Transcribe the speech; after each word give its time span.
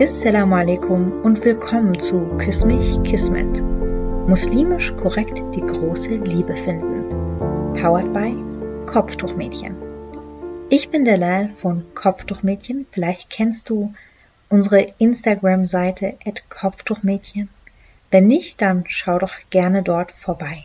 Assalamu 0.00 0.56
alaikum 0.56 1.22
und 1.22 1.44
willkommen 1.44 2.00
zu 2.00 2.36
Küss 2.38 2.64
mich 2.64 3.00
Kismet. 3.04 3.62
Muslimisch 4.26 4.92
korrekt 4.96 5.40
die 5.54 5.60
große 5.60 6.16
Liebe 6.16 6.56
finden. 6.56 7.08
Powered 7.80 8.12
by 8.12 8.34
Kopftuchmädchen. 8.86 9.76
Ich 10.68 10.88
bin 10.88 11.04
der 11.04 11.16
Lal 11.16 11.48
von 11.48 11.84
Kopftuchmädchen. 11.94 12.86
Vielleicht 12.90 13.30
kennst 13.30 13.70
du 13.70 13.94
unsere 14.48 14.84
Instagram-Seite 14.98 16.14
at 16.26 16.50
Kopftuchmädchen. 16.50 17.48
Wenn 18.10 18.26
nicht, 18.26 18.62
dann 18.62 18.82
schau 18.88 19.20
doch 19.20 19.34
gerne 19.50 19.84
dort 19.84 20.10
vorbei. 20.10 20.64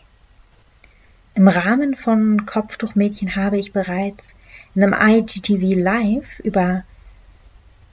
Im 1.35 1.47
Rahmen 1.47 1.93
von 1.93 2.47
Kopftuchmädchen 2.47 3.35
habe 3.35 3.59
ich 3.59 3.73
bereits 3.73 4.33
in 4.73 4.83
einem 4.83 4.95
IGTV 4.99 5.79
Live 5.79 6.39
über 6.39 6.83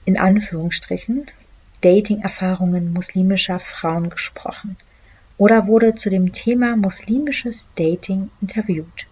in 0.07 0.17
Anführungsstrichen 0.17 1.25
Dating-Erfahrungen 1.81 2.93
muslimischer 2.93 3.59
Frauen 3.59 4.09
gesprochen 4.09 4.77
oder 5.37 5.67
wurde 5.67 5.95
zu 5.95 6.09
dem 6.09 6.31
Thema 6.31 6.77
muslimisches 6.77 7.65
Dating 7.75 8.31
interviewt. 8.39 9.05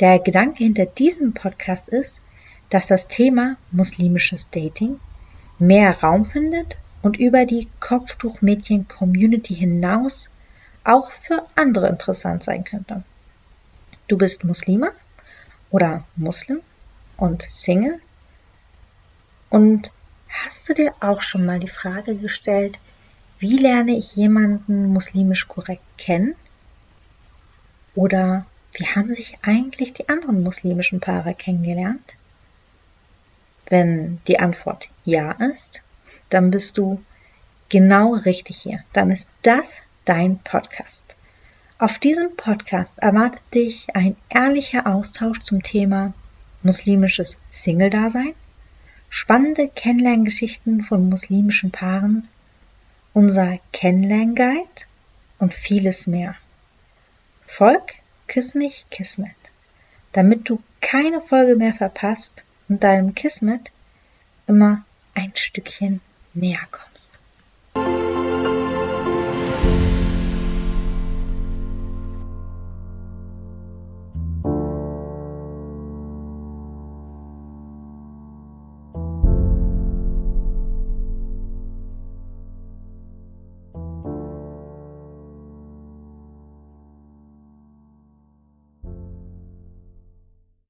Der 0.00 0.18
Gedanke 0.18 0.64
hinter 0.64 0.86
diesem 0.86 1.34
Podcast 1.34 1.90
ist, 1.90 2.20
dass 2.70 2.86
das 2.86 3.08
Thema 3.08 3.56
muslimisches 3.70 4.48
Dating 4.50 4.98
mehr 5.58 6.00
Raum 6.00 6.24
findet 6.24 6.78
und 7.02 7.18
über 7.18 7.44
die 7.44 7.68
Kopftuchmädchen-Community 7.78 9.54
hinaus 9.54 10.30
auch 10.84 11.12
für 11.12 11.44
andere 11.54 11.86
interessant 11.86 12.44
sein 12.44 12.64
könnte. 12.64 13.02
Du 14.06 14.16
bist 14.16 14.42
Muslima 14.42 14.88
oder 15.70 16.04
Muslim 16.16 16.60
und 17.18 17.46
Single 17.50 18.00
und 19.50 19.90
Hast 20.44 20.68
du 20.68 20.74
dir 20.74 20.94
auch 21.00 21.22
schon 21.22 21.44
mal 21.44 21.58
die 21.58 21.68
Frage 21.68 22.14
gestellt, 22.14 22.78
wie 23.38 23.56
lerne 23.56 23.96
ich 23.96 24.14
jemanden 24.16 24.92
muslimisch 24.92 25.48
korrekt 25.48 25.82
kennen? 25.96 26.34
Oder 27.94 28.46
wie 28.74 28.86
haben 28.86 29.12
sich 29.12 29.38
eigentlich 29.42 29.92
die 29.92 30.08
anderen 30.08 30.42
muslimischen 30.42 31.00
Paare 31.00 31.34
kennengelernt? 31.34 32.16
Wenn 33.66 34.20
die 34.26 34.38
Antwort 34.38 34.88
ja 35.04 35.32
ist, 35.32 35.82
dann 36.30 36.50
bist 36.50 36.78
du 36.78 37.02
genau 37.68 38.14
richtig 38.14 38.58
hier. 38.58 38.84
Dann 38.92 39.10
ist 39.10 39.28
das 39.42 39.80
dein 40.04 40.38
Podcast. 40.38 41.16
Auf 41.78 41.98
diesem 41.98 42.36
Podcast 42.36 42.98
erwartet 42.98 43.42
dich 43.54 43.94
ein 43.94 44.16
ehrlicher 44.28 44.86
Austausch 44.86 45.40
zum 45.40 45.62
Thema 45.62 46.12
muslimisches 46.62 47.38
Single-Dasein, 47.50 48.34
spannende 49.10 49.68
Kennenlerngeschichten 49.68 50.82
von 50.82 51.08
muslimischen 51.08 51.70
Paaren, 51.70 52.28
unser 53.14 53.58
Kennenlernguide 53.72 54.86
und 55.38 55.54
vieles 55.54 56.06
mehr. 56.06 56.34
Folg 57.46 57.94
Küss 58.26 58.54
mich 58.54 58.84
Kismet, 58.90 59.36
damit 60.12 60.48
du 60.48 60.62
keine 60.80 61.20
Folge 61.20 61.56
mehr 61.56 61.74
verpasst 61.74 62.44
und 62.68 62.84
deinem 62.84 63.14
Kismet 63.14 63.70
immer 64.46 64.84
ein 65.14 65.32
Stückchen 65.34 66.00
näher 66.34 66.66
kommst. 66.70 66.87